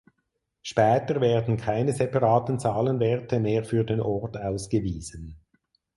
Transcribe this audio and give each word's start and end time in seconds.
Später 0.63 1.21
werden 1.21 1.57
keine 1.57 1.93
separaten 1.93 2.57
Zahlenwerte 2.59 3.39
mehr 3.39 3.63
für 3.63 3.83
den 3.83 3.99
Ort 4.01 4.35
ausgewiesen. 4.35 5.35